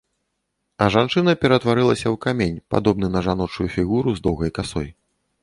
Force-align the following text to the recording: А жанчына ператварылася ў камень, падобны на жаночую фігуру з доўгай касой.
А 0.85 0.87
жанчына 0.95 1.35
ператварылася 1.43 2.03
ў 2.03 2.15
камень, 2.25 2.57
падобны 2.75 3.07
на 3.17 3.25
жаночую 3.29 3.69
фігуру 3.77 4.09
з 4.19 4.27
доўгай 4.31 4.51
касой. 4.59 4.89